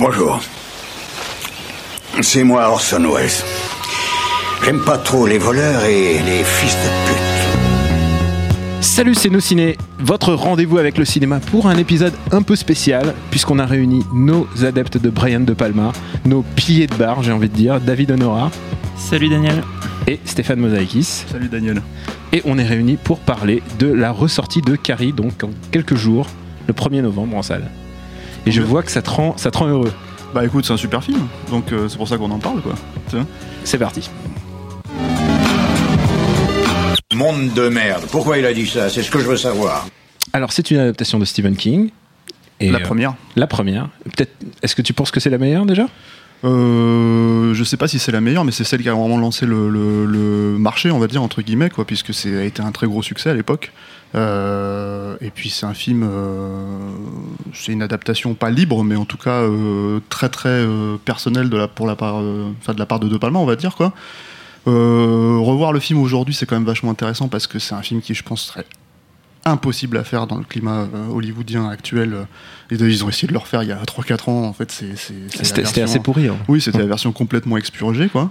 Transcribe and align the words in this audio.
Bonjour. 0.00 0.40
C'est 2.22 2.42
moi 2.42 2.70
Orson 2.70 3.02
Welles. 3.02 3.28
J'aime 4.64 4.80
pas 4.82 4.96
trop 4.96 5.26
les 5.26 5.36
voleurs 5.36 5.84
et 5.84 6.14
les 6.14 6.42
fils 6.42 6.74
de 6.74 6.88
pute. 7.06 8.80
Salut, 8.80 9.14
c'est 9.14 9.28
Nos 9.28 9.40
Ciné, 9.40 9.76
votre 9.98 10.32
rendez-vous 10.32 10.78
avec 10.78 10.96
le 10.96 11.04
cinéma 11.04 11.38
pour 11.38 11.66
un 11.66 11.76
épisode 11.76 12.14
un 12.32 12.40
peu 12.40 12.56
spécial, 12.56 13.14
puisqu'on 13.30 13.58
a 13.58 13.66
réuni 13.66 14.02
nos 14.14 14.46
adeptes 14.64 14.96
de 14.96 15.10
Brian 15.10 15.40
De 15.40 15.52
Palma, 15.52 15.92
nos 16.24 16.40
piliers 16.56 16.86
de 16.86 16.94
bar, 16.94 17.22
j'ai 17.22 17.32
envie 17.32 17.50
de 17.50 17.54
dire, 17.54 17.78
David 17.78 18.12
Honora 18.12 18.50
Salut 18.96 19.28
Daniel. 19.28 19.62
et 20.06 20.18
Stéphane 20.24 20.60
Mosaïkis. 20.60 21.26
Salut 21.30 21.48
Daniel. 21.48 21.82
Et 22.32 22.40
on 22.46 22.56
est 22.56 22.66
réunis 22.66 22.96
pour 22.96 23.18
parler 23.18 23.62
de 23.78 23.92
la 23.92 24.12
ressortie 24.12 24.62
de 24.62 24.76
Carrie, 24.76 25.12
donc 25.12 25.44
en 25.44 25.50
quelques 25.70 25.96
jours, 25.96 26.26
le 26.68 26.72
1er 26.72 27.02
novembre 27.02 27.36
en 27.36 27.42
salle. 27.42 27.70
Et 28.46 28.52
je 28.52 28.62
vois 28.62 28.82
que 28.82 28.90
ça 28.90 29.02
te 29.02 29.10
rend, 29.10 29.36
ça 29.36 29.50
te 29.50 29.58
rend 29.58 29.66
heureux. 29.68 29.92
Bah 30.34 30.44
écoute, 30.44 30.64
c'est 30.64 30.72
un 30.72 30.76
super 30.76 31.02
film, 31.02 31.26
donc 31.50 31.72
euh, 31.72 31.88
c'est 31.88 31.96
pour 31.96 32.08
ça 32.08 32.16
qu'on 32.16 32.30
en 32.30 32.38
parle 32.38 32.60
quoi. 32.62 32.74
C'est 33.64 33.78
parti. 33.78 34.08
Monde 37.14 37.52
de 37.52 37.68
merde. 37.68 38.04
Pourquoi 38.10 38.38
il 38.38 38.46
a 38.46 38.54
dit 38.54 38.66
ça? 38.66 38.88
C'est 38.88 39.02
ce 39.02 39.10
que 39.10 39.18
je 39.18 39.26
veux 39.26 39.36
savoir. 39.36 39.86
Alors, 40.32 40.52
c'est 40.52 40.70
une 40.70 40.78
adaptation 40.78 41.18
de 41.18 41.24
Stephen 41.24 41.56
King. 41.56 41.90
Et, 42.60 42.70
La 42.70 42.78
euh, 42.78 42.82
première. 42.82 43.14
la 43.36 43.46
première. 43.46 43.88
Peut-être. 44.04 44.32
Est-ce 44.62 44.76
que 44.76 44.82
tu 44.82 44.92
penses 44.92 45.10
que 45.10 45.18
c'est 45.18 45.30
la 45.30 45.38
meilleure 45.38 45.66
déjà? 45.66 45.86
Euh, 46.44 47.52
je 47.52 47.64
sais 47.64 47.76
pas 47.76 47.88
si 47.88 47.98
c'est 47.98 48.12
la 48.12 48.20
meilleure, 48.20 48.44
mais 48.44 48.52
c'est 48.52 48.64
celle 48.64 48.82
qui 48.82 48.88
a 48.88 48.94
vraiment 48.94 49.18
lancé 49.18 49.46
le, 49.46 50.56
marché, 50.58 50.90
on 50.90 50.98
va 50.98 51.06
dire 51.06 51.22
entre 51.22 51.42
guillemets, 51.42 51.70
puisque 51.86 52.14
c'est 52.14 52.36
a 52.36 52.44
été 52.44 52.62
un 52.62 52.72
très 52.72 52.86
gros 52.86 53.02
succès 53.02 53.30
à 53.30 53.34
l'époque. 53.34 53.72
Euh, 54.14 55.16
et 55.20 55.30
puis 55.30 55.50
c'est 55.50 55.66
un 55.66 55.74
film, 55.74 56.02
euh, 56.02 56.90
c'est 57.54 57.72
une 57.72 57.82
adaptation 57.82 58.34
pas 58.34 58.50
libre, 58.50 58.82
mais 58.82 58.96
en 58.96 59.04
tout 59.04 59.16
cas 59.16 59.42
euh, 59.42 60.00
très 60.08 60.28
très 60.28 60.66
personnelle 61.04 61.48
de 61.48 61.56
la 61.56 61.68
pour 61.68 61.86
la 61.86 61.96
part, 61.96 62.20
de 62.20 62.54
la 62.76 62.86
part 62.86 63.00
de 63.00 63.08
De 63.08 63.16
Palma, 63.16 63.38
on 63.38 63.46
va 63.46 63.56
dire 63.56 63.76
revoir 64.66 65.72
le 65.72 65.80
film 65.80 66.00
aujourd'hui, 66.00 66.34
c'est 66.34 66.46
quand 66.46 66.56
même 66.56 66.64
vachement 66.64 66.90
intéressant 66.90 67.28
parce 67.28 67.46
que 67.46 67.58
c'est 67.58 67.74
un 67.74 67.82
film 67.82 68.00
qui, 68.00 68.14
je 68.14 68.22
pense, 68.22 68.42
serait 68.42 68.66
impossible 69.44 69.96
à 69.96 70.04
faire 70.04 70.26
dans 70.26 70.36
le 70.38 70.44
climat 70.44 70.86
euh, 70.94 71.08
hollywoodien 71.08 71.68
actuel. 71.68 72.14
Et 72.70 72.76
de- 72.76 72.88
ils 72.88 73.04
ont 73.04 73.08
essayé 73.08 73.26
de 73.28 73.32
le 73.32 73.38
refaire 73.38 73.62
il 73.62 73.68
y 73.68 73.72
a 73.72 73.76
3-4 73.84 74.28
ans. 74.28 74.44
En 74.44 74.52
fait, 74.52 74.70
c'est 74.70 74.96
c'est- 74.96 75.14
c'est 75.30 75.38
la 75.60 75.64
C'était 75.66 75.82
assez 75.82 75.98
pourri. 76.00 76.28
hein. 76.28 76.36
oui, 76.48 76.60
c'était 76.60 76.78
la 76.78 76.86
version 76.86 77.10
complètement 77.12 77.56
expurgée, 77.56 78.08
quoi. 78.08 78.30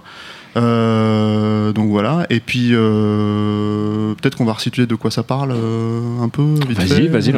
Euh, 0.56 1.72
donc 1.72 1.90
voilà. 1.90 2.26
Et 2.30 2.40
puis 2.40 2.70
euh, 2.72 4.14
peut-être 4.14 4.36
qu'on 4.36 4.44
va 4.44 4.52
resituer 4.54 4.86
de 4.86 4.94
quoi 4.94 5.10
ça 5.10 5.22
parle 5.22 5.52
euh, 5.54 6.20
un 6.20 6.28
peu. 6.28 6.54
Vas-y, 6.74 7.08
vas-y. 7.08 7.32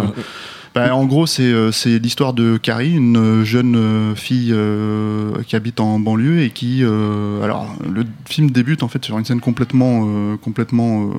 Bah, 0.75 0.95
en 0.97 1.05
gros, 1.05 1.27
c'est 1.27 1.43
euh, 1.43 1.71
c'est 1.71 1.99
l'histoire 1.99 2.33
de 2.33 2.57
Carrie, 2.57 2.97
une 2.97 3.17
euh, 3.19 3.45
jeune 3.45 3.77
euh, 3.77 4.15
fille 4.15 4.55
qui 5.47 5.55
habite 5.57 5.81
en 5.81 5.99
banlieue 5.99 6.41
et 6.43 6.51
qui. 6.51 6.83
alors, 6.83 7.75
le 7.93 8.05
film 8.27 8.51
débute 8.51 8.83
en 8.83 8.89
fait 8.89 9.05
sur 9.05 9.19
une 9.19 9.25
scène 9.25 9.41
complètement, 9.41 10.37
complètement 10.39 11.11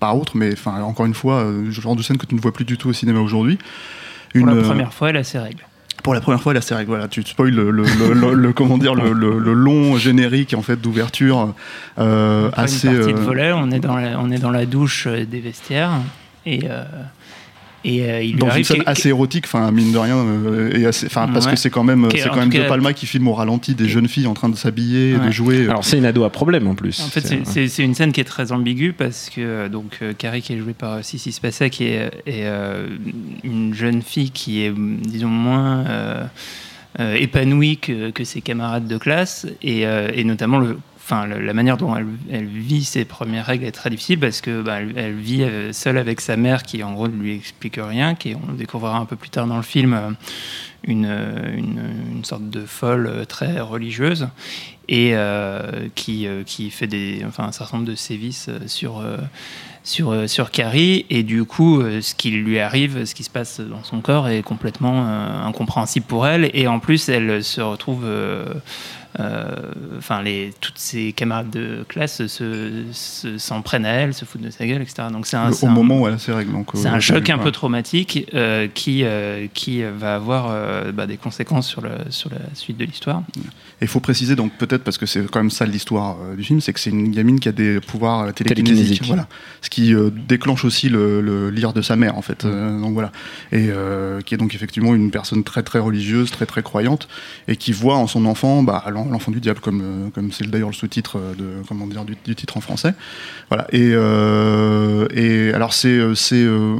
pas 0.00 0.14
autre, 0.14 0.32
mais 0.36 0.52
enfin 0.52 0.82
encore 0.82 1.06
une 1.06 1.14
fois, 1.14 1.44
le 1.44 1.70
genre 1.70 1.96
de 1.96 2.02
scène 2.02 2.18
que 2.18 2.26
tu 2.26 2.34
ne 2.34 2.40
vois 2.40 2.52
plus 2.52 2.64
du 2.64 2.76
tout 2.76 2.88
au 2.88 2.92
cinéma 2.92 3.20
aujourd'hui. 3.20 3.58
Pour 4.34 4.46
la 4.46 4.62
première 4.62 4.92
fois, 4.92 5.10
elle 5.10 5.16
a 5.18 5.24
ses 5.24 5.38
règles. 5.38 5.62
pour 6.02 6.14
la 6.14 6.20
première 6.20 6.42
fois, 6.42 6.52
là, 6.52 6.60
c'est 6.60 6.74
vrai 6.74 6.82
que 6.84 6.88
voilà, 6.88 7.06
tu 7.06 7.22
spoil 7.22 7.50
le, 7.54 7.70
le, 7.70 7.84
le- 7.84 8.12
le- 8.14 8.34
le- 8.34 8.52
comment 8.52 8.76
dire, 8.78 8.94
le, 8.94 9.12
long 9.54 9.96
générique 9.96 10.54
en 10.54 10.62
fait 10.62 10.80
d'ouverture 10.80 11.54
euh, 11.98 12.50
assez. 12.54 12.88
une 12.88 12.94
partie 12.96 13.12
de 13.12 13.18
euh, 13.18 13.22
volet, 13.22 13.52
on 13.52 13.70
est 13.70 13.78
dans 13.78 13.96
la, 13.96 14.18
on 14.20 14.30
est 14.30 14.38
dans 14.38 14.50
la 14.50 14.66
douche 14.66 15.06
des 15.06 15.40
vestiaires 15.40 15.92
et 16.44 16.62
euh, 16.68 16.82
et 17.84 18.04
euh, 18.04 18.22
il 18.22 18.32
lui 18.32 18.38
dans 18.38 18.50
une 18.50 18.64
scène 18.64 18.82
assez 18.86 19.08
érotique, 19.08 19.44
enfin 19.46 19.70
mine 19.72 19.92
de 19.92 19.98
rien, 19.98 20.16
euh, 20.16 20.76
et 20.78 20.86
assez, 20.86 21.06
enfin 21.06 21.28
parce 21.32 21.46
Ouais. 21.46 21.52
que 21.52 21.58
c'est 21.58 21.70
quand 21.70 21.84
même, 21.84 22.08
c'est 22.10 22.28
quand 22.28 22.36
même 22.36 22.48
De 22.50 22.68
Palma 22.68 22.92
qui 22.92 23.06
filme 23.06 23.28
au 23.28 23.32
ralenti 23.34 23.74
des 23.74 23.88
jeunes 23.88 24.08
filles 24.08 24.26
en 24.26 24.34
train 24.34 24.48
de 24.48 24.56
s'habiller, 24.56 25.10
et 25.10 25.14
de 25.14 25.18
Ouais. 25.20 25.32
jouer. 25.32 25.64
Alors, 25.68 25.84
c'est 25.84 25.98
une 25.98 26.04
ado 26.04 26.24
à 26.24 26.30
problème 26.30 26.66
en 26.68 26.74
plus. 26.74 27.00
En 27.00 27.08
fait, 27.08 27.20
c'est- 27.44 27.82
une 27.82 27.94
scène 27.94 28.12
qui 28.12 28.20
est 28.20 28.24
très 28.24 28.52
ambiguë 28.52 28.92
parce 28.92 29.28
que 29.30 29.40
euh, 29.40 29.68
donc 29.68 30.00
Carrie 30.18 30.42
qui 30.42 30.52
est 30.52 30.58
jouée 30.58 30.74
par 30.74 31.02
Sissy 31.04 31.32
Spacek 31.32 31.80
est, 31.80 32.10
est, 32.26 32.44
euh, 32.44 32.86
une 33.44 33.74
jeune 33.74 34.02
fille 34.02 34.30
qui 34.30 34.62
est 34.62 34.72
disons 34.76 35.28
moins 35.28 35.84
euh, 35.86 36.24
euh, 37.00 37.14
épanouie 37.14 37.78
que, 37.78 38.10
que 38.10 38.22
ses 38.24 38.40
camarades 38.42 38.86
de 38.86 38.98
classe 38.98 39.46
et, 39.62 39.86
euh, 39.86 40.10
et 40.14 40.24
notamment 40.24 40.58
le 40.58 40.76
Enfin, 41.04 41.26
la 41.26 41.52
manière 41.52 41.76
dont 41.76 41.96
elle, 41.96 42.46
vit 42.46 42.84
ses 42.84 43.04
premières 43.04 43.46
règles 43.46 43.64
est 43.64 43.72
très 43.72 43.90
difficile 43.90 44.20
parce 44.20 44.40
que 44.40 44.62
bah, 44.62 44.78
elle, 44.80 45.16
vit 45.16 45.42
euh, 45.42 45.72
seule 45.72 45.98
avec 45.98 46.20
sa 46.20 46.36
mère 46.36 46.62
qui 46.62 46.84
en 46.84 46.92
gros 46.92 47.08
ne 47.08 47.20
lui 47.20 47.34
explique 47.34 47.80
rien, 47.82 48.14
qui 48.14 48.36
on 48.36 48.52
découvrira 48.52 48.98
un 48.98 49.04
peu 49.04 49.16
plus 49.16 49.28
tard 49.28 49.48
dans 49.48 49.56
le 49.56 49.62
film, 49.62 49.94
euh, 49.94 50.10
une, 50.84 51.06
euh, 51.08 51.56
une, 51.56 51.80
une 52.16 52.24
sorte 52.24 52.48
de 52.50 52.64
folle 52.64 53.06
euh, 53.06 53.24
très 53.24 53.60
religieuse 53.60 54.28
et 54.88 55.10
euh, 55.14 55.88
qui, 55.94 56.26
euh, 56.26 56.42
qui 56.44 56.70
fait 56.70 56.86
des, 56.88 57.22
enfin, 57.26 57.44
un 57.44 57.52
certain 57.52 57.78
nombre 57.78 57.88
de 57.88 57.94
sévices 57.94 58.46
euh, 58.48 58.58
sur, 58.66 58.98
euh, 58.98 59.16
sur, 59.84 60.10
euh, 60.10 60.26
sur 60.26 60.50
Carrie. 60.50 61.06
Et 61.08 61.22
du 61.22 61.44
coup, 61.44 61.80
euh, 61.80 62.00
ce 62.00 62.14
qui 62.14 62.30
lui 62.32 62.58
arrive, 62.58 63.04
ce 63.04 63.14
qui 63.14 63.22
se 63.24 63.30
passe 63.30 63.60
dans 63.60 63.84
son 63.84 64.00
corps 64.00 64.28
est 64.28 64.42
complètement 64.42 65.06
euh, 65.06 65.44
incompréhensible 65.46 66.06
pour 66.06 66.26
elle. 66.26 66.50
Et 66.52 66.66
en 66.66 66.78
plus, 66.80 67.08
elle 67.08 67.42
se 67.44 67.60
retrouve. 67.60 68.02
euh, 68.04 68.46
euh, 69.20 69.44
Enfin, 69.98 70.22
les 70.22 70.54
toutes 70.62 70.78
ses 70.78 71.12
camarades 71.12 71.50
de 71.50 71.84
classe 71.86 72.26
se, 72.26 72.84
se- 72.92 73.36
s'en 73.36 73.60
prennent 73.60 73.84
à 73.84 73.90
elle, 73.92 74.14
se 74.14 74.24
foutent 74.24 74.40
de 74.40 74.48
sa 74.50 74.66
gueule, 74.66 74.80
etc. 74.80 75.08
Donc 75.12 75.26
c'est 75.26 75.36
un, 75.36 75.50
au 75.52 75.66
un- 75.66 75.70
moment 75.70 76.00
où 76.00 76.08
elle 76.08 76.14
donc, 76.14 76.70
c'est 76.74 76.88
euh, 76.88 76.92
un 76.92 76.98
choc 77.00 77.28
un 77.28 77.36
peu 77.38 77.50
traumatique 77.52 78.26
euh, 78.32 78.68
qui, 78.72 79.04
euh, 79.04 79.48
qui 79.52 79.82
va 79.82 80.14
avoir 80.14 80.46
euh, 80.50 80.71
bah, 80.92 81.06
des 81.06 81.16
conséquences 81.16 81.68
sur, 81.68 81.82
le, 81.82 81.90
sur 82.10 82.30
la 82.30 82.38
suite 82.54 82.76
de 82.78 82.84
l'histoire. 82.84 83.22
Et 83.36 83.84
il 83.86 83.88
faut 83.88 84.00
préciser 84.00 84.34
donc 84.36 84.52
peut-être 84.58 84.84
parce 84.84 84.98
que 84.98 85.06
c'est 85.06 85.22
quand 85.30 85.40
même 85.40 85.50
ça 85.50 85.66
l'histoire 85.66 86.16
euh, 86.22 86.36
du 86.36 86.44
film, 86.44 86.60
c'est 86.60 86.72
que 86.72 86.80
c'est 86.80 86.90
une 86.90 87.10
gamine 87.10 87.38
qui 87.40 87.48
a 87.48 87.52
des 87.52 87.80
pouvoirs 87.80 88.20
euh, 88.22 88.32
télékinésiques, 88.32 89.06
voilà, 89.06 89.26
ce 89.60 89.70
qui 89.70 89.94
euh, 89.94 90.10
déclenche 90.28 90.64
aussi 90.64 90.88
le, 90.88 91.20
le 91.20 91.50
lire 91.50 91.72
de 91.72 91.82
sa 91.82 91.96
mère 91.96 92.16
en 92.16 92.22
fait. 92.22 92.44
Euh, 92.44 92.80
donc 92.80 92.94
voilà, 92.94 93.10
et 93.50 93.68
euh, 93.70 94.20
qui 94.20 94.34
est 94.34 94.38
donc 94.38 94.54
effectivement 94.54 94.94
une 94.94 95.10
personne 95.10 95.42
très 95.44 95.62
très 95.62 95.78
religieuse, 95.78 96.30
très 96.30 96.46
très 96.46 96.62
croyante, 96.62 97.08
et 97.48 97.56
qui 97.56 97.72
voit 97.72 97.96
en 97.96 98.06
son 98.06 98.24
enfant 98.26 98.62
bah, 98.62 98.84
l'en- 98.90 99.08
l'enfant 99.08 99.30
du 99.32 99.40
diable 99.40 99.60
comme 99.60 99.80
euh, 99.82 100.10
comme 100.14 100.32
c'est 100.32 100.48
d'ailleurs 100.48 100.70
le 100.70 100.74
sous-titre 100.74 101.18
euh, 101.18 101.34
de 101.34 101.66
comment 101.68 101.86
dire 101.86 102.04
du, 102.04 102.16
du 102.24 102.34
titre 102.34 102.56
en 102.56 102.60
français. 102.60 102.94
Voilà. 103.48 103.66
Et 103.72 103.90
euh, 103.92 105.08
et 105.14 105.52
alors 105.54 105.72
c'est 105.72 105.88
euh, 105.88 106.14
c'est 106.14 106.36
euh, 106.36 106.76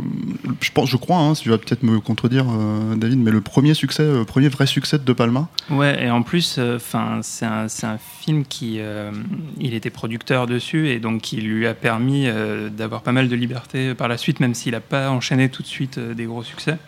je 0.61 0.71
pense 0.71 0.89
je 0.89 0.97
crois 0.97 1.19
hein, 1.19 1.35
si 1.35 1.43
tu 1.43 1.51
vas 1.51 1.59
peut-être 1.59 1.83
me 1.83 2.01
contredire 2.01 2.47
euh, 2.49 2.95
David, 2.97 3.19
mais 3.19 3.31
le 3.31 3.41
premier 3.41 3.75
succès, 3.83 4.05
le 4.05 4.25
premier 4.25 4.49
vrai 4.49 4.67
succès 4.67 4.97
de 4.97 5.03
De 5.03 5.13
Palma. 5.13 5.49
Ouais, 5.69 6.05
et 6.05 6.11
en 6.11 6.23
plus, 6.23 6.57
euh, 6.59 6.79
c'est 7.23 7.45
un, 7.45 7.99
film 8.21 8.45
qui, 8.45 8.77
euh, 8.79 9.11
il 9.59 9.75
était 9.75 9.91
producteur 9.91 10.47
dessus 10.47 10.89
et 10.89 11.01
donc 11.01 11.23
qui 11.23 11.41
lui 11.41 11.67
a 11.67 11.75
permis 11.75 12.29
euh, 12.29 12.69
d'avoir 12.69 13.03
pas 13.03 13.11
mal 13.11 13.29
de 13.29 13.35
liberté 13.35 13.95
par 13.95 14.07
la 14.07 14.17
suite, 14.17 14.39
même 14.39 14.55
s'il 14.55 14.73
n'a 14.73 14.81
pas 14.81 15.11
enchaîné 15.11 15.49
tout 15.49 15.63
de 15.63 15.67
suite 15.67 15.99
euh, 15.99 16.15
des 16.15 16.27
gros 16.27 16.45
succès. 16.45 16.79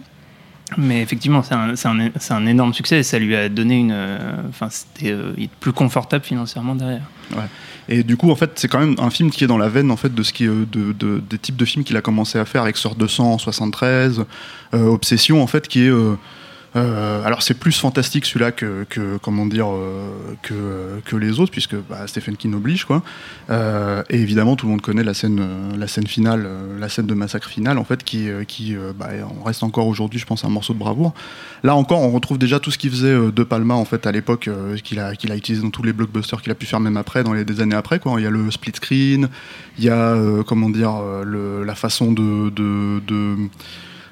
Mais 0.78 1.02
effectivement, 1.02 1.42
c'est 1.42 2.32
un, 2.32 2.46
énorme 2.46 2.72
succès 2.72 2.98
et 2.98 3.02
ça 3.02 3.18
lui 3.18 3.36
a 3.36 3.48
donné 3.48 3.78
une, 3.78 3.92
euh, 3.92 4.18
enfin, 4.48 4.68
c'était 4.70 5.10
euh, 5.12 5.32
plus 5.60 5.72
confortable 5.72 6.24
financièrement 6.24 6.74
derrière. 6.74 7.02
Et 7.88 8.02
du 8.02 8.16
coup, 8.16 8.30
en 8.30 8.34
fait, 8.34 8.52
c'est 8.54 8.68
quand 8.68 8.78
même 8.78 8.94
un 8.98 9.10
film 9.10 9.30
qui 9.30 9.44
est 9.44 9.46
dans 9.46 9.58
la 9.58 9.68
veine 9.68 9.90
en 9.90 9.96
fait 9.96 10.14
de 10.14 10.22
ce 10.22 10.32
qui 10.32 10.44
est 10.44 10.48
euh, 10.48 10.66
de, 10.70 10.92
de- 10.92 11.20
des 11.28 11.38
types 11.38 11.56
de 11.56 11.64
films 11.64 11.84
qu'il 11.84 11.96
a 11.96 12.00
commencé 12.00 12.38
à 12.38 12.44
faire 12.44 12.62
avec 12.62 12.76
Sort 12.76 12.94
de 12.94 13.06
sang 13.06 13.34
en 13.34 13.38
73, 13.38 14.24
euh, 14.72 14.86
Obsession 14.86 15.42
en 15.42 15.46
fait, 15.46 15.68
qui 15.68 15.84
est 15.84 15.90
euh, 15.90 16.16
Euh, 16.76 17.22
alors 17.24 17.42
c'est 17.42 17.54
plus 17.54 17.78
fantastique 17.78 18.24
celui-là 18.26 18.50
que, 18.50 18.84
que, 18.88 19.16
comment 19.18 19.46
dire 19.46 19.68
euh, 19.70 20.10
que, 20.42 21.00
que 21.04 21.14
les 21.14 21.38
autres 21.38 21.52
puisque 21.52 21.76
bah, 21.76 22.06
Stephen 22.06 22.36
King 22.36 22.54
oblige 22.54 22.84
quoi. 22.84 23.02
Euh, 23.50 24.02
et 24.10 24.20
évidemment 24.20 24.56
tout 24.56 24.66
le 24.66 24.72
monde 24.72 24.80
connaît 24.80 25.04
la 25.04 25.14
scène 25.14 25.40
la 25.76 25.86
scène 25.86 26.06
finale 26.06 26.48
la 26.78 26.88
scène 26.88 27.06
de 27.06 27.14
massacre 27.14 27.48
finale 27.48 27.78
en 27.78 27.84
fait 27.84 28.02
qui 28.02 28.28
qui 28.48 28.76
bah, 28.98 29.10
on 29.38 29.44
reste 29.44 29.62
encore 29.62 29.86
aujourd'hui 29.86 30.18
je 30.18 30.26
pense 30.26 30.44
un 30.44 30.48
morceau 30.48 30.72
de 30.72 30.78
bravoure. 30.78 31.14
Là 31.62 31.76
encore 31.76 32.00
on 32.00 32.10
retrouve 32.10 32.38
déjà 32.38 32.58
tout 32.58 32.72
ce 32.72 32.78
qu'il 32.78 32.90
faisait 32.90 33.14
de 33.14 33.42
Palma 33.44 33.74
en 33.74 33.84
fait 33.84 34.06
à 34.06 34.12
l'époque 34.12 34.50
qu'il 34.82 34.98
a 34.98 35.14
qu'il 35.14 35.30
a 35.30 35.36
utilisé 35.36 35.62
dans 35.62 35.70
tous 35.70 35.84
les 35.84 35.92
blockbusters 35.92 36.42
qu'il 36.42 36.50
a 36.50 36.56
pu 36.56 36.66
faire 36.66 36.80
même 36.80 36.96
après 36.96 37.22
dans 37.22 37.32
les 37.32 37.44
des 37.44 37.60
années 37.60 37.76
après 37.76 38.00
quoi. 38.00 38.14
Il 38.18 38.24
y 38.24 38.26
a 38.26 38.30
le 38.30 38.50
split 38.50 38.72
screen, 38.74 39.28
il 39.78 39.84
y 39.84 39.90
a 39.90 40.16
comment 40.46 40.70
dire 40.70 40.94
le, 41.24 41.62
la 41.62 41.74
façon 41.76 42.10
de, 42.10 42.50
de, 42.50 43.00
de 43.06 43.36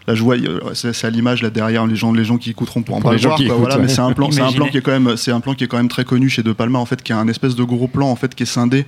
Là, 0.07 0.15
je 0.15 0.23
vois, 0.23 0.37
c'est 0.75 1.05
à 1.05 1.11
l'image 1.11 1.43
là 1.43 1.51
derrière 1.51 1.87
les 1.87 1.95
gens, 1.95 2.13
les 2.13 2.25
gens 2.25 2.37
qui 2.37 2.51
écouteront 2.51 2.83
pour 2.83 2.97
en 2.97 3.01
parler. 3.01 3.19
Voilà, 3.19 3.79
mais 3.79 3.89
c'est 3.89 4.01
un 4.01 4.13
plan, 4.13 4.31
c'est 4.31 4.41
un 4.41 4.53
plan 4.53 4.67
qui 4.67 4.79
est 4.79 4.83
quand 4.83 4.99
même, 4.99 5.17
c'est 5.17 5.33
un 5.33 5.41
plan 5.41 5.55
qui 5.55 5.65
est 5.65 5.69
quand 5.69 5.77
même 5.77 5.89
très 5.89 6.05
connu 6.05 6.29
chez 6.29 6.43
De 6.43 6.53
Palma 6.53 6.79
en 6.79 6.87
fait, 6.87 7.03
qui 7.03 7.13
a 7.13 7.19
un 7.19 7.29
espèce 7.29 7.55
de 7.55 7.63
gros 7.63 7.89
plan 7.89 8.11
en 8.11 8.17
fait 8.17 8.35
qui 8.35 8.43
est 8.43 8.47
scindé 8.47 8.87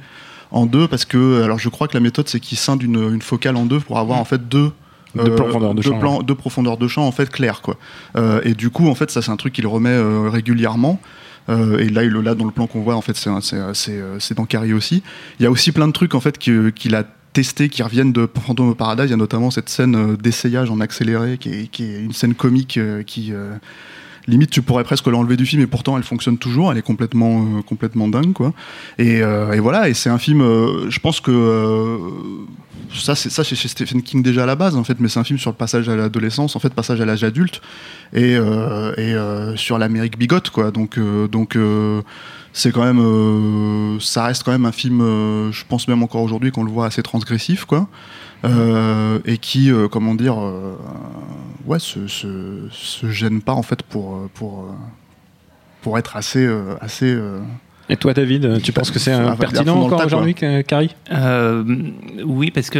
en 0.51 0.67
deux 0.67 0.89
parce 0.89 1.05
que, 1.05 1.43
alors 1.43 1.59
je 1.59 1.69
crois 1.69 1.89
que 1.89 1.95
la 1.95 2.01
méthode 2.01 2.29
c'est 2.29 2.41
qu'il 2.41 2.59
scinde 2.59 2.83
une, 2.83 3.13
une, 3.15 3.23
focale 3.23 3.57
en 3.57 3.67
deux 3.67 3.81
pour 3.81 3.99
avoir 3.99 4.19
en 4.19 4.25
fait 4.25 4.49
deux 4.49 4.71
de 5.15 5.31
euh, 5.31 5.37
profondeur 5.37 5.75
de, 5.75 5.83
champ, 5.83 5.99
plans, 5.99 6.23
de 6.23 6.33
profondeur 6.33 6.77
de 6.77 6.89
champ 6.89 7.07
en 7.07 7.13
fait 7.13 7.31
clair 7.31 7.61
quoi. 7.63 7.77
Euh, 8.17 8.41
et 8.45 8.55
du 8.55 8.71
coup 8.71 8.89
en 8.89 8.95
fait 8.95 9.11
ça 9.11 9.23
c'est 9.23 9.31
un 9.31 9.37
truc 9.37 9.53
qu'il 9.53 9.67
remet 9.67 9.91
euh, 9.91 10.29
régulièrement. 10.29 11.01
Et 11.47 11.91
là, 11.91 12.03
là, 12.05 12.35
dans 12.35 12.47
le 12.47 12.53
plan 12.53 12.67
qu'on 12.67 12.81
voit, 12.81 12.95
en 12.95 13.03
fait, 13.03 13.19
c'est 13.19 14.35
dans 14.35 14.47
Carrie 14.47 14.73
aussi. 14.73 15.03
Il 15.39 15.43
y 15.43 15.47
a 15.47 15.51
aussi 15.51 15.73
plein 15.73 15.87
de 15.87 15.93
trucs 15.93 16.15
en 16.15 16.21
fait 16.21 16.39
qu'il 16.39 16.95
a 16.95 17.05
testés 17.35 17.69
qui 17.69 17.83
reviennent 17.83 18.13
de 18.13 18.27
Phantom 18.27 18.71
of 18.71 18.77
Paradise. 18.77 19.07
Il 19.07 19.11
y 19.11 19.15
a 19.15 19.19
notamment 19.19 19.51
cette 19.51 19.69
scène 19.69 19.97
euh, 19.97 20.17
d'essayage 20.17 20.71
en 20.71 20.81
accéléré 20.81 21.37
qui 21.37 21.51
est, 21.51 21.67
qui 21.67 21.85
est, 21.85 22.01
une 22.01 22.13
scène 22.13 22.35
comique 22.35 22.79
euh, 22.79 23.03
qui 23.03 23.33
euh, 23.33 23.53
limite 24.27 24.51
tu 24.51 24.63
pourrais 24.63 24.85
presque 24.85 25.07
l'enlever 25.09 25.37
du 25.37 25.45
film 25.45 25.61
et 25.61 25.67
pourtant 25.67 25.99
elle 25.99 26.05
fonctionne 26.05 26.39
toujours. 26.39 26.73
Elle 26.73 26.79
est 26.79 26.83
complètement 26.83 27.61
complètement 27.63 28.09
dingue 28.09 28.33
quoi. 28.33 28.55
Et, 28.99 29.17
et 29.17 29.61
voilà. 29.61 29.91
Et 29.91 29.95
c'est 29.95 30.09
un 30.09 30.17
film 30.17 30.41
je 30.89 30.99
pense 30.99 31.21
que 31.21 32.01
ça 32.95 33.15
c'est 33.15 33.31
ça 33.31 33.43
chez 33.43 33.57
Stephen 33.69 34.03
King 34.03 34.23
déjà 34.23 34.45
à 34.45 34.47
la 34.47 34.57
base 34.57 34.77
en 34.77 34.85
fait 34.85 35.01
mais 35.01 35.09
c'est 35.09 35.21
un 35.21 35.25
film 35.25 35.39
sur 35.39 35.51
le 35.51 35.57
passage 35.57 35.89
à 35.89 35.97
l'adolescence 35.97 36.57
en 36.57 36.59
fait 36.59 36.73
passage 36.73 37.01
à 37.01 37.05
l'âge 37.05 37.25
adulte 37.25 37.61
et, 38.13 38.35
et 38.35 39.17
sur 39.57 39.79
l'Amérique 39.79 40.19
bigote 40.19 40.51
quoi. 40.51 40.71
Donc 40.71 40.99
donc 41.31 41.57
c'est 42.57 42.71
quand 42.71 42.85
même, 42.85 43.01
euh, 43.01 43.99
ça 43.99 44.27
reste 44.27 44.45
quand 44.45 44.53
même 44.53 44.65
un 44.65 44.73
film, 44.73 45.01
euh, 45.01 45.51
je 45.51 45.65
pense 45.69 45.89
même 45.89 46.05
encore 46.05 46.23
aujourd'hui 46.23 46.53
qu'on 46.53 46.63
le 46.63 46.71
voit 46.71 46.87
assez 46.87 47.03
transgressif, 47.03 47.65
quoi, 47.65 47.89
euh, 48.45 49.19
et 49.25 49.39
qui, 49.39 49.73
comment 49.91 50.15
dire, 50.15 50.37
ouais, 51.67 51.81
se, 51.81 52.07
se, 52.07 52.69
se, 52.71 53.11
gêne 53.11 53.43
pas 53.43 53.53
en 53.53 53.63
fait 53.63 53.83
pour 53.83 54.29
pour 54.35 54.69
pour 55.83 55.99
être 55.99 56.17
assez 56.17 56.49
assez 56.81 57.19
et 57.89 57.97
toi, 57.97 58.15
David, 58.15 58.63
tu 58.63 58.73
penses 58.73 58.91
que 58.91 58.99
c'est 58.99 59.15
pertinent 59.39 59.83
encore 59.83 60.05
aujourd'hui, 60.07 60.35
Carrie 60.35 60.95
euh, 61.13 61.63
Oui, 62.25 62.51
parce 62.51 62.71
que 62.71 62.79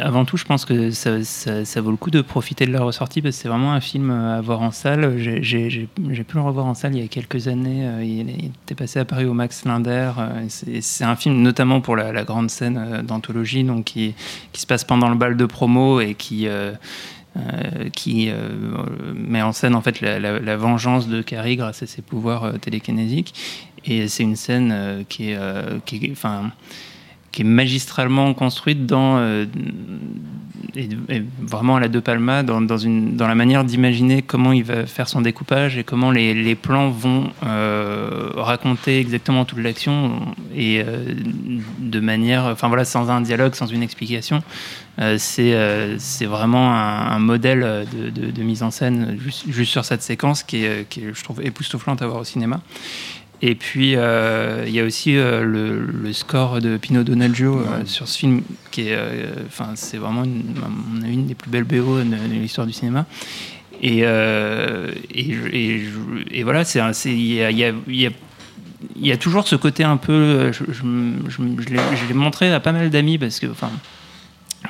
avant 0.00 0.24
tout, 0.24 0.38
je 0.38 0.44
pense 0.44 0.64
que 0.64 0.90
ça, 0.90 1.22
ça, 1.22 1.80
vaut 1.80 1.90
le 1.90 1.96
coup 1.96 2.10
de 2.10 2.22
profiter 2.22 2.64
de 2.64 2.72
la 2.72 2.82
ressortie 2.82 3.20
parce 3.20 3.36
que 3.36 3.42
c'est 3.42 3.48
vraiment 3.48 3.72
un 3.72 3.80
film 3.80 4.10
à 4.10 4.40
voir 4.40 4.62
en 4.62 4.70
salle. 4.70 5.18
J'ai 5.18 5.88
pu 5.88 6.36
le 6.36 6.40
revoir 6.40 6.66
en 6.66 6.74
salle 6.74 6.94
il 6.94 7.02
y 7.02 7.04
a 7.04 7.08
quelques 7.08 7.48
années. 7.48 7.86
Euh, 7.86 8.02
il, 8.02 8.30
était 8.64 8.74
passé 8.74 8.98
à 8.98 9.04
Paris 9.04 9.26
au 9.26 9.34
Max 9.34 9.64
Linder. 9.66 10.12
Euh, 10.18 10.46
c'est 10.48 11.04
un 11.04 11.16
film 11.16 11.42
notamment 11.42 11.80
pour 11.80 11.96
la, 11.96 12.24
grande 12.24 12.48
scène 12.48 13.02
d'anthologie, 13.06 13.64
donc 13.64 13.84
qui, 13.84 14.14
qui, 14.52 14.60
se 14.60 14.66
passe 14.66 14.84
pendant 14.84 15.10
le 15.10 15.16
bal 15.16 15.36
de 15.36 15.44
promo 15.44 16.00
et 16.00 16.14
qui 16.14 16.48
qui 17.92 18.30
met 19.14 19.42
en 19.42 19.52
scène 19.52 19.74
en 19.74 19.82
fait 19.82 20.00
la, 20.00 20.18
la, 20.20 20.56
vengeance 20.56 21.08
de 21.08 21.20
Carrie 21.20 21.56
grâce 21.56 21.82
à 21.82 21.86
ses 21.86 22.00
pouvoirs 22.00 22.52
télékinésiques. 22.60 23.34
Et 23.86 24.08
c'est 24.08 24.22
une 24.22 24.36
scène 24.36 24.70
euh, 24.72 25.02
qui 25.08 25.30
est, 25.30 25.36
euh, 25.36 25.78
qui 25.84 26.08
enfin, 26.10 26.50
qui 27.32 27.42
est 27.42 27.44
magistralement 27.44 28.32
construite 28.32 28.86
dans 28.86 29.18
euh, 29.18 29.44
vraiment 31.40 31.76
à 31.76 31.80
la 31.80 31.88
De 31.88 32.00
Palma 32.00 32.42
dans, 32.42 32.60
dans, 32.60 32.78
une, 32.78 33.16
dans 33.16 33.28
la 33.28 33.34
manière 33.34 33.64
d'imaginer 33.64 34.22
comment 34.22 34.52
il 34.52 34.64
va 34.64 34.86
faire 34.86 35.08
son 35.08 35.20
découpage 35.20 35.76
et 35.76 35.84
comment 35.84 36.10
les, 36.10 36.34
les 36.34 36.54
plans 36.54 36.90
vont 36.90 37.30
raconter 38.36 38.98
exactement 38.98 39.44
toute 39.44 39.60
l'action 39.60 40.20
et 40.56 40.82
de 41.78 42.00
manière 42.00 42.46
enfin 42.46 42.66
voilà 42.66 42.84
sans 42.84 43.08
un 43.08 43.20
dialogue 43.20 43.54
sans 43.54 43.66
une 43.66 43.84
explication. 43.84 44.42
C'est 45.16 45.56
c'est 45.98 46.26
vraiment 46.26 46.74
un, 46.74 47.20
modèle 47.20 47.86
de, 47.94 48.42
mise 48.42 48.64
en 48.64 48.72
scène 48.72 49.16
juste, 49.20 49.44
juste, 49.48 49.70
sur 49.70 49.84
cette 49.84 50.02
séquence 50.02 50.42
qui 50.42 50.64
est, 50.64 50.88
qui 50.88 51.04
est 51.04 51.14
je 51.14 51.22
trouve 51.22 51.40
époustouflante 51.40 52.02
à 52.02 52.08
voir 52.08 52.20
au 52.20 52.24
cinéma 52.24 52.60
et 53.42 53.54
puis, 53.54 53.94
euh, 53.96 54.64
il 54.66 54.72
y 54.72 54.80
a 54.80 54.84
aussi 54.84 55.16
euh, 55.16 55.44
le, 55.44 56.12
score 56.12 56.60
de 56.60 56.76
Pino 56.76 57.02
Donaggio 57.02 57.58
euh, 57.58 57.84
sur 57.84 58.08
ce 58.08 58.18
film, 58.18 58.42
qui 58.70 58.88
est, 58.88 58.98
enfin, 59.46 59.72
c'est 59.74 59.98
vraiment 59.98 60.24
une, 60.24 60.42
une, 61.04 61.26
des 61.26 61.34
plus 61.34 61.50
belles 61.50 61.64
BO 61.64 61.98
de, 61.98 62.16
l'histoire 62.32 62.66
du 62.66 62.72
cinéma. 62.72 63.06
Et, 63.82 63.98
et, 63.98 65.82
et, 66.30 66.42
voilà, 66.42 66.62
il 66.74 68.12
y 68.96 69.12
a, 69.12 69.16
toujours 69.18 69.46
ce 69.46 69.56
côté 69.56 69.84
un 69.84 69.98
peu. 69.98 70.52
Je, 70.52 70.64
je, 70.68 70.82
je 71.28 72.08
l'ai 72.08 72.14
montré 72.14 72.50
à 72.52 72.60
pas 72.60 72.72
mal 72.72 72.88
d'amis 72.88 73.18
parce 73.18 73.40
que, 73.40 73.46
enfin, 73.46 73.70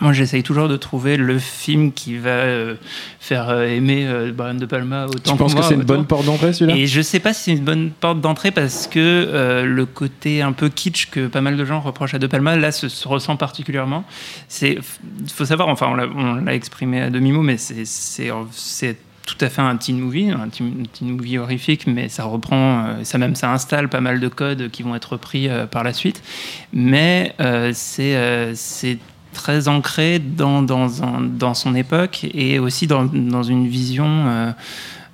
moi, 0.05 0.13
j'essaye 0.13 0.43
toujours 0.43 0.69
de 0.69 0.77
trouver 0.77 1.17
le 1.17 1.39
film 1.39 1.91
qui 1.91 2.19
va 2.19 2.29
euh, 2.29 2.75
faire 3.21 3.49
euh, 3.49 3.65
aimer 3.65 4.07
euh, 4.07 4.33
Brian 4.33 4.55
De 4.55 4.67
Palma 4.67 5.07
autant 5.07 5.33
Tu 5.33 5.39
penses 5.39 5.55
que 5.55 5.63
c'est 5.63 5.75
une 5.75 5.83
bonne 5.83 6.05
porte 6.05 6.27
d'entrée, 6.27 6.53
celui-là? 6.53 6.79
Et 6.79 6.87
je 6.87 7.01
sais 7.01 7.21
pas 7.21 7.33
si 7.33 7.45
c'est 7.45 7.53
une 7.53 7.65
bonne 7.65 7.91
porte 7.91 8.21
d'entrée 8.21 8.51
parce 8.51 8.87
que 8.87 9.63
le 9.65 9.87
côté 9.87 10.43
un 10.43 10.53
peu 10.53 10.69
kitsch 10.69 11.07
que 11.11 11.27
pas 11.27 11.41
mal 11.41 11.57
de 11.57 11.65
gens 11.65 11.81
reprochent 11.81 12.13
à 12.13 12.19
De 12.19 12.27
Palma, 12.27 12.55
là, 12.55 12.71
se, 12.71 13.09
ressent 13.09 13.37
particulièrement. 13.37 14.05
Il 14.61 14.83
faut 15.33 15.47
savoir, 15.47 15.69
enfin, 15.69 15.87
on 16.15 16.35
l'a 16.35 16.55
exprimé 16.55 17.01
à 17.01 17.09
demi-mot, 17.09 17.43
mais 17.43 17.57
c'est 17.57 18.97
tout 19.27 19.39
à 19.41 19.49
fait 19.49 19.63
un 19.63 19.77
teen 19.79 19.99
movie, 19.99 20.31
un 20.31 20.51
teen, 20.51 20.87
movie 21.01 21.39
horrifique, 21.39 21.87
mais 21.87 22.11
ça 22.11 22.25
reprend, 22.25 23.03
ça 23.05 23.17
même 23.17 23.35
ça 23.37 23.51
installe 23.51 23.89
pas 23.89 24.03
mal 24.03 24.21
de 24.21 24.29
codes 24.29 24.71
qui 24.71 24.83
vont 24.83 24.95
être 24.95 25.13
repris 25.15 25.49
par 25.71 25.83
la 25.83 25.95
suite. 25.95 26.23
Mais 26.75 27.35
c'est 27.73 28.99
très 29.35 29.69
ancré 29.69 30.19
dans, 30.19 30.63
dans, 30.63 30.89
dans, 31.21 31.55
son 31.55 31.75
époque 31.75 32.27
et 32.33 32.59
aussi 32.59 32.87
dans, 32.87 33.05
dans 33.05 33.43
une 33.43 33.69
vision 33.69 34.07
euh, 34.07 34.53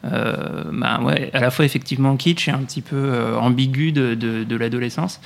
euh, 0.05 0.63
bah 0.73 1.01
ouais, 1.03 1.31
à 1.33 1.41
la 1.41 1.51
fois 1.51 1.65
effectivement 1.65 2.17
kitsch 2.17 2.47
et 2.47 2.53
un 2.53 2.59
petit 2.59 2.83
peu 2.83 2.97
euh, 2.97 3.37
ambigu 3.37 3.91
de, 3.91 4.15
de, 4.15 4.57
l'adolescence. 4.57 5.21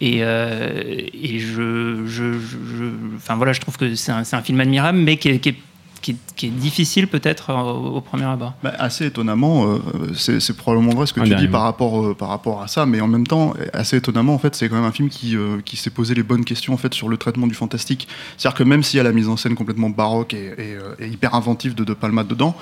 Et, 0.00 0.18
et 0.18 1.38
je, 1.38 2.04
je, 2.06 2.38
je, 2.38 2.84
enfin 3.16 3.36
voilà, 3.36 3.52
je 3.52 3.60
trouve 3.60 3.78
que 3.78 3.94
c'est 3.94 4.12
un, 4.12 4.22
un, 4.30 4.42
film 4.42 4.60
admirable, 4.60 4.98
mais 4.98 5.16
qui 5.16 5.28
est 5.28 5.56
qui 6.04 6.46
est, 6.46 6.50
difficile 6.50 7.06
peut-être 7.08 7.52
au, 7.52 8.00
premier 8.00 8.24
abord? 8.24 8.52
Bah, 8.62 8.74
assez 8.78 9.06
étonnamment, 9.06 9.66
euh, 9.66 9.78
c'est 10.14 10.56
probablement 10.56 10.92
vrai 10.92 11.06
ce 11.06 11.12
que 11.12 11.20
tu 11.20 11.34
dis 11.34 11.48
par 11.48 11.62
rapport, 11.62 12.04
euh, 12.04 12.14
par 12.14 12.28
rapport 12.28 12.62
à 12.62 12.68
ça, 12.68 12.84
mais 12.84 13.00
en 13.00 13.08
même 13.08 13.26
temps, 13.26 13.54
assez 13.72 13.96
étonnamment, 13.96 14.34
en 14.34 14.38
fait, 14.38 14.54
c'est 14.54 14.68
quand 14.68 14.76
même 14.76 14.84
un 14.84 14.92
film 14.92 15.08
qui, 15.08 15.36
euh, 15.36 15.60
qui 15.64 15.76
s'est 15.76 15.90
posé 15.90 16.14
les 16.14 16.22
bonnes 16.22 16.44
questions 16.44 16.74
en 16.74 16.76
fait 16.76 16.92
sur 16.92 17.08
le 17.08 17.16
traitement 17.16 17.46
du 17.46 17.54
fantastique. 17.54 18.06
C'est-à-dire 18.36 18.58
que 18.58 18.64
même 18.64 18.82
s'il 18.82 18.98
y 18.98 19.00
a 19.00 19.04
la 19.04 19.12
mise 19.12 19.28
en 19.28 19.36
scène 19.36 19.54
complètement 19.54 19.90
baroque 19.90 20.34
et, 20.34 20.54
et 20.98 21.08
hyper 21.08 21.34
inventive 21.34 21.74
de 21.74 21.84
De 21.84 21.94
Palma 21.94 22.24
dedans, 22.24 22.54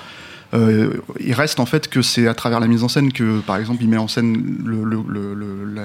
euh, 0.53 1.01
il 1.19 1.33
reste 1.33 1.59
en 1.59 1.65
fait 1.65 1.87
que 1.87 2.01
c'est 2.01 2.27
à 2.27 2.33
travers 2.33 2.59
la 2.59 2.67
mise 2.67 2.83
en 2.83 2.87
scène 2.87 3.11
que, 3.11 3.39
par 3.39 3.57
exemple, 3.57 3.81
il 3.81 3.89
met 3.89 3.97
en 3.97 4.07
scène 4.07 4.57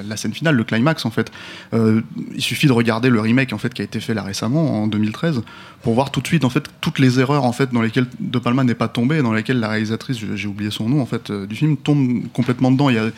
la, 0.06 0.16
scène 0.16 0.32
finale, 0.32 0.56
le 0.56 0.64
climax 0.64 1.06
en 1.06 1.10
fait. 1.10 1.30
Euh, 1.72 2.02
il 2.34 2.42
suffit 2.42 2.66
de 2.66 2.72
regarder 2.72 3.08
le 3.08 3.20
remake 3.20 3.52
en 3.52 3.58
fait 3.58 3.72
qui 3.72 3.82
a 3.82 3.84
été 3.84 4.00
fait 4.00 4.14
là 4.14 4.22
récemment 4.22 4.82
en 4.82 4.86
2013 4.86 5.42
pour 5.82 5.94
voir 5.94 6.10
tout 6.10 6.20
de 6.20 6.26
suite 6.26 6.44
en 6.44 6.50
fait 6.50 6.64
toutes 6.80 6.98
les 6.98 7.20
erreurs 7.20 7.44
en 7.44 7.52
fait 7.52 7.72
dans 7.72 7.82
lesquelles 7.82 8.06
De 8.20 8.38
Palma 8.38 8.64
n'est 8.64 8.74
pas 8.74 8.88
tombé 8.88 9.22
dans 9.22 9.32
lesquelles 9.32 9.60
la 9.60 9.68
réalisatrice, 9.68 10.18
j'ai 10.34 10.48
oublié 10.48 10.70
son 10.70 10.88
nom 10.88 11.00
en 11.00 11.06
fait 11.06 11.30
euh, 11.30 11.46
du 11.46 11.54
film, 11.54 11.76
tombe 11.76 12.22
complètement 12.32 12.70
dedans. 12.70 12.90
Il 12.90 12.96
y 12.96 12.98
a 12.98 13.10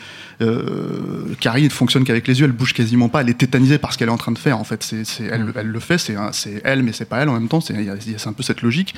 Carrie 1.39 1.65
ne 1.65 1.69
fonctionne 1.69 2.03
qu'avec 2.03 2.27
les 2.27 2.39
yeux, 2.39 2.45
elle 2.45 2.51
bouge 2.51 2.73
quasiment 2.73 3.09
pas, 3.09 3.21
elle 3.21 3.29
est 3.29 3.37
tétanisée 3.37 3.77
par 3.77 3.93
ce 3.93 3.97
qu'elle 3.97 4.09
est 4.09 4.11
en 4.11 4.17
train 4.17 4.31
de 4.31 4.39
faire 4.39 4.57
en 4.57 4.63
fait. 4.63 4.83
C'est, 4.83 5.23
elle, 5.23 5.51
le 5.63 5.79
fait, 5.79 5.97
c'est, 5.97 6.15
c'est 6.31 6.61
elle 6.63 6.81
mais 6.81 6.93
c'est 6.93 7.05
pas 7.05 7.19
elle 7.19 7.29
en 7.29 7.33
même 7.33 7.47
temps. 7.47 7.61
C'est, 7.61 7.75
c'est 8.17 8.27
un 8.27 8.33
peu 8.33 8.41
cette 8.41 8.61
logique. 8.61 8.95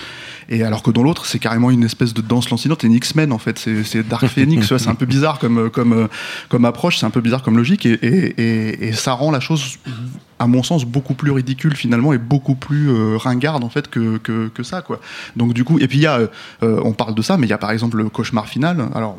Et 0.50 0.63
alors 0.63 0.83
que 0.83 0.91
dans 0.91 1.03
l'autre, 1.03 1.25
c'est 1.25 1.39
carrément 1.39 1.69
une 1.69 1.83
espèce 1.83 2.13
de 2.13 2.22
danse 2.22 2.42
lancinante 2.50 2.83
et 2.83 2.88
une 2.88 2.93
X-Men 2.93 3.31
en 3.31 3.38
fait. 3.38 3.59
C'est 3.85 4.07
Dark 4.07 4.25
Phoenix, 4.33 4.75
c'est 4.75 4.89
un 4.89 4.95
peu 4.95 5.05
bizarre 5.05 5.39
comme, 5.39 5.69
comme, 5.69 6.07
comme 6.50 6.65
approche, 6.65 6.97
c'est 6.97 7.05
un 7.05 7.12
peu 7.12 7.21
bizarre 7.21 7.43
comme 7.43 7.57
logique 7.57 7.85
et, 7.85 7.93
et, 7.93 8.88
et, 8.88 8.93
ça 8.93 9.13
rend 9.13 9.31
la 9.31 9.39
chose, 9.39 9.77
à 10.39 10.47
mon 10.47 10.63
sens, 10.63 10.85
beaucoup 10.85 11.13
plus 11.13 11.31
ridicule 11.31 11.75
finalement 11.75 12.13
et 12.13 12.17
beaucoup 12.17 12.55
plus 12.55 12.89
euh, 12.89 13.17
ringarde 13.17 13.63
en 13.63 13.69
fait 13.69 13.89
que, 13.89 14.17
que, 14.17 14.47
que, 14.50 14.63
ça 14.63 14.81
quoi. 14.81 15.00
Donc 15.35 15.53
du 15.53 15.63
coup, 15.63 15.79
et 15.79 15.88
puis 15.88 16.00
il 16.00 16.03
y 16.03 16.07
a, 16.07 16.17
euh, 16.17 16.29
on 16.62 16.93
parle 16.93 17.15
de 17.15 17.21
ça, 17.21 17.38
mais 17.38 17.47
il 17.47 17.50
y 17.50 17.53
a 17.53 17.57
par 17.57 17.71
exemple 17.71 17.97
le 17.97 18.09
cauchemar 18.09 18.47
final. 18.47 18.89
Alors 18.93 19.17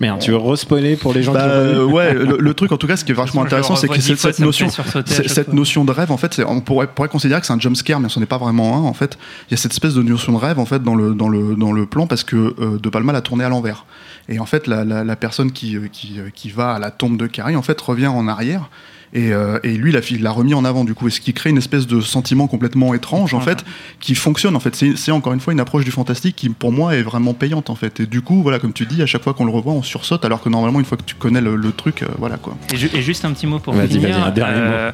Merde, 0.00 0.20
tu 0.20 0.30
veux 0.32 0.36
respoiler 0.36 0.96
pour 0.96 1.12
les 1.12 1.22
gens 1.22 1.32
Bah, 1.32 1.42
qui 1.42 1.48
vu 1.48 1.78
euh, 1.78 1.84
ouais, 1.84 2.12
le, 2.14 2.36
le 2.38 2.54
truc 2.54 2.72
en 2.72 2.76
tout 2.76 2.86
cas, 2.86 2.96
ce 2.96 3.04
qui 3.04 3.12
est 3.12 3.14
vachement 3.14 3.42
intéressant, 3.42 3.76
c'est 3.76 3.88
que 3.88 4.00
cette, 4.00 4.18
fois, 4.18 4.30
notion, 4.38 4.68
cette 5.06 5.52
notion 5.52 5.84
de 5.84 5.92
rêve, 5.92 6.10
en 6.10 6.16
fait, 6.16 6.42
on 6.46 6.60
pourrait, 6.60 6.88
pourrait 6.88 7.08
considérer 7.08 7.40
que 7.40 7.46
c'est 7.46 7.52
un 7.52 7.60
jump 7.60 7.76
scare, 7.76 8.00
mais 8.00 8.08
ce 8.08 8.18
n'est 8.18 8.26
pas 8.26 8.38
vraiment 8.38 8.76
un. 8.76 8.80
En 8.80 8.94
fait, 8.94 9.16
il 9.48 9.52
y 9.52 9.54
a 9.54 9.56
cette 9.56 9.72
espèce 9.72 9.94
de 9.94 10.02
notion 10.02 10.32
de 10.32 10.38
rêve 10.38 10.58
en 10.58 10.66
fait 10.66 10.82
dans 10.82 10.94
le 10.96 11.14
dans 11.14 11.28
le 11.28 11.54
dans 11.54 11.72
le 11.72 11.86
plan 11.86 12.06
parce 12.06 12.24
que 12.24 12.54
euh, 12.58 12.78
De 12.78 12.88
Palma 12.88 13.12
l'a 13.12 13.20
tourné 13.20 13.44
à 13.44 13.48
l'envers. 13.48 13.86
Et 14.28 14.38
en 14.38 14.46
fait, 14.46 14.66
la, 14.66 14.84
la, 14.84 15.04
la 15.04 15.16
personne 15.16 15.52
qui, 15.52 15.76
euh, 15.76 15.88
qui 15.92 16.18
qui 16.34 16.50
va 16.50 16.72
à 16.72 16.78
la 16.78 16.90
tombe 16.90 17.16
de 17.16 17.26
Carrie 17.26 17.56
en 17.56 17.62
fait 17.62 17.80
revient 17.80 18.08
en 18.08 18.26
arrière. 18.26 18.68
Et, 19.16 19.32
euh, 19.32 19.60
et 19.62 19.70
lui, 19.74 19.92
il 20.10 20.22
l'a- 20.22 20.30
remis 20.32 20.54
en 20.54 20.64
avant 20.64 20.84
du 20.84 20.92
coup, 20.94 21.06
et 21.06 21.10
ce 21.12 21.20
qui 21.20 21.32
crée 21.32 21.50
une 21.50 21.58
espèce 21.58 21.86
de 21.86 22.00
sentiment 22.00 22.48
complètement 22.48 22.94
étrange 22.94 23.32
en 23.32 23.40
fait, 23.40 23.64
qui 24.00 24.16
fonctionne 24.16 24.56
en 24.56 24.60
fait. 24.60 24.74
C'est 24.96 25.12
encore 25.12 25.32
une 25.32 25.38
fois 25.40 25.52
une 25.52 25.60
approche 25.60 25.84
du 25.84 25.92
fantastique 25.92 26.34
qui 26.34 26.48
pour 26.48 26.72
moi 26.72 26.96
est 26.96 27.02
vraiment 27.02 27.32
payante 27.32 27.70
en 27.70 27.76
fait. 27.76 28.00
Et 28.00 28.06
du 28.06 28.22
coup, 28.22 28.42
voilà, 28.42 28.58
comme 28.58 28.72
tu 28.72 28.86
dis, 28.86 29.00
à 29.02 29.06
chaque 29.06 29.22
fois 29.22 29.32
qu'on 29.32 29.44
le 29.44 29.52
revoit, 29.52 29.72
on 29.72 29.82
sursaute, 29.84 30.24
alors 30.24 30.42
que 30.42 30.48
normalement, 30.48 30.80
une 30.80 30.84
fois 30.84 30.98
que 30.98 31.04
tu 31.04 31.14
connais 31.14 31.40
le, 31.40 31.54
le 31.54 31.70
truc, 31.70 32.02
euh, 32.02 32.06
voilà 32.18 32.38
quoi. 32.38 32.56
Et, 32.72 32.76
ju- 32.76 32.90
et 32.92 33.02
juste 33.02 33.24
un 33.24 33.32
petit 33.32 33.46
mot 33.46 33.60
pour 33.60 33.72
finir. 33.74 34.00
vas-y, 34.00 34.12
un 34.20 34.30
dernier 34.32 34.58
euh, 34.58 34.90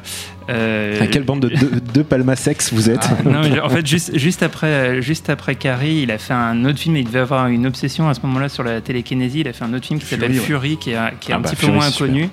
euh, 0.49 1.01
À 1.01 1.07
quelle 1.07 1.23
bande 1.23 1.39
de 1.41 1.49
deux, 1.49 1.71
deux 1.93 2.03
Palma 2.03 2.35
sexe 2.35 2.71
vous 2.73 2.89
êtes 2.91 3.07
Ah, 3.09 3.23
non, 3.27 3.41
mais 3.41 3.59
en 3.59 3.69
fait, 3.69 3.85
juste, 3.87 4.15
juste, 4.17 4.43
après, 4.43 5.01
juste 5.01 5.29
après 5.31 5.55
Carrie, 5.55 6.01
il 6.03 6.11
a 6.11 6.17
fait 6.19 6.33
un 6.33 6.63
autre 6.65 6.77
film. 6.79 6.95
Il 6.97 7.05
devait 7.05 7.19
avoir 7.19 7.47
une 7.47 7.65
obsession 7.65 8.07
à 8.07 8.13
ce 8.13 8.19
moment-là 8.23 8.49
sur 8.49 8.63
la 8.63 8.81
télékinésie. 8.81 9.39
Il 9.39 9.47
a 9.47 9.53
fait 9.53 9.63
un 9.65 9.73
autre 9.73 9.87
film 9.87 9.99
qui 9.99 10.05
s'appelle 10.05 10.33
Fury, 10.33 10.39
ouais. 10.39 10.45
Fury, 10.45 10.77
qui 10.77 10.89
est, 10.91 10.97
qui 11.19 11.31
est 11.31 11.33
Ah 11.33 11.37
un 11.37 11.39
bah, 11.41 11.49
petit 11.49 11.55
Fury, 11.55 11.71
peu 11.71 11.75
moins 11.77 11.85
c'est 11.85 11.91
super. 11.93 12.07
connu. 12.07 12.29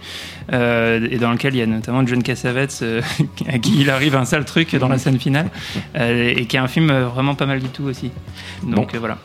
Euh, 0.52 1.06
et 1.10 1.18
dans 1.18 1.30
lequel 1.32 1.54
il 1.54 1.58
y 1.58 1.62
a 1.62 1.66
notamment 1.66 2.06
John 2.06 2.22
Cassavetes, 2.22 2.80
euh, 2.82 3.00
à 3.48 3.58
qui 3.58 3.80
il 3.80 3.90
arrive 3.90 4.16
un 4.16 4.24
sale 4.24 4.44
truc 4.44 4.74
dans 4.76 4.88
la 4.88 4.98
scène 4.98 5.18
finale. 5.18 5.50
euh, 5.96 6.34
et 6.36 6.46
qui 6.46 6.56
est 6.56 6.60
un 6.60 6.68
film 6.68 6.90
vraiment 6.92 7.34
pas 7.34 7.46
mal 7.46 7.60
du 7.60 7.68
tout 7.68 7.84
aussi. 7.84 8.10
Donc 8.66 8.94
euh, 8.94 8.98
voilà. 8.98 9.18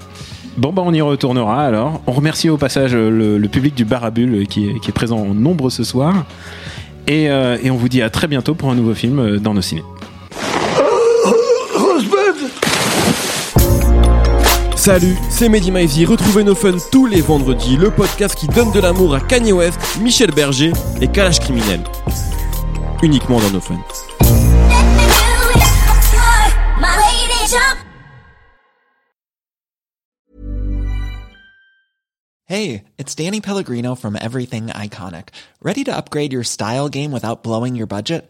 Bon 0.57 0.71
bah 0.71 0.83
on 0.85 0.93
y 0.93 1.01
retournera 1.01 1.65
alors. 1.65 2.01
On 2.07 2.11
remercie 2.11 2.49
au 2.49 2.57
passage 2.57 2.93
le, 2.93 3.37
le 3.37 3.47
public 3.47 3.73
du 3.75 3.85
bar 3.85 4.03
à 4.03 4.11
bulles 4.11 4.35
euh, 4.41 4.45
qui 4.45 4.69
est, 4.69 4.79
qui 4.79 4.89
est 4.89 4.93
présent 4.93 5.17
en 5.17 5.33
nombre 5.33 5.69
ce 5.69 5.83
soir. 5.83 6.25
Et, 7.07 7.23
et 7.25 7.69
on 7.69 7.75
vous 7.75 7.89
dit 7.89 8.01
à 8.01 8.09
très 8.09 8.27
bientôt 8.27 8.55
pour 8.55 8.71
un 8.71 8.75
nouveau 8.75 8.93
film 8.93 9.37
dans 9.39 9.53
nos 9.53 9.61
ciné. 9.61 9.83
Salut, 14.83 15.15
c'est 15.29 15.47
Mehdi 15.47 15.71
Maizy. 15.71 16.03
Retrouvez 16.03 16.43
nos 16.43 16.55
fun 16.55 16.75
tous 16.91 17.05
les 17.05 17.21
vendredis, 17.21 17.77
le 17.77 17.89
podcast 17.89 18.35
qui 18.35 18.47
donne 18.47 18.69
de 18.73 18.81
l'amour 18.81 19.15
à 19.15 19.21
Kanye 19.21 19.53
West, 19.53 19.79
Michel 20.01 20.31
Berger 20.31 20.73
et 20.99 21.07
Kalash 21.07 21.39
Criminel. 21.39 21.79
Uniquement 23.01 23.39
dans 23.39 23.51
nos 23.51 23.61
fun. 23.61 23.79
Hey, 32.43 32.83
it's 32.97 33.15
Danny 33.15 33.39
Pellegrino 33.39 33.95
from 33.95 34.17
Everything 34.19 34.67
Iconic. 34.67 35.29
Ready 35.61 35.85
to 35.85 35.95
upgrade 35.95 36.33
your 36.33 36.43
style 36.43 36.89
game 36.89 37.13
without 37.13 37.41
blowing 37.41 37.77
your 37.77 37.87
budget? 37.87 38.29